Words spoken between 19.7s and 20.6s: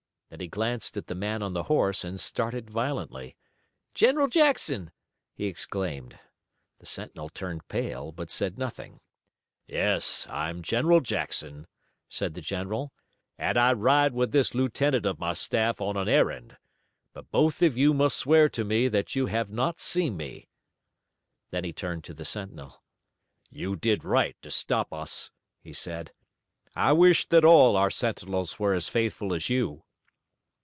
seen me."